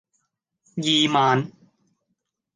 [0.77, 1.51] 二萬